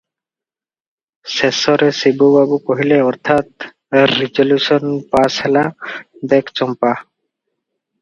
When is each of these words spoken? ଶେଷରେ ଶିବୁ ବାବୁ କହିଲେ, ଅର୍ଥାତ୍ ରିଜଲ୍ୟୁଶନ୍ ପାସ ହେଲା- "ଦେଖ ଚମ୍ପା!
ଶେଷରେ 1.33 1.89
ଶିବୁ 1.97 2.31
ବାବୁ 2.37 2.59
କହିଲେ, 2.71 2.99
ଅର୍ଥାତ୍ 3.11 3.69
ରିଜଲ୍ୟୁଶନ୍ 4.17 4.99
ପାସ 5.15 5.47
ହେଲା- 5.49 5.67
"ଦେଖ 6.37 6.61
ଚମ୍ପା! 6.63 7.01